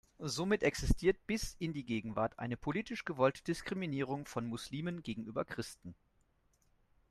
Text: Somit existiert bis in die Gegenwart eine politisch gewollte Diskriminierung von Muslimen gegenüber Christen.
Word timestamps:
Somit 0.17 0.63
existiert 0.63 1.27
bis 1.27 1.55
in 1.59 1.73
die 1.73 1.85
Gegenwart 1.85 2.39
eine 2.39 2.57
politisch 2.57 3.05
gewollte 3.05 3.43
Diskriminierung 3.43 4.25
von 4.25 4.47
Muslimen 4.47 5.03
gegenüber 5.03 5.45
Christen. 5.45 5.93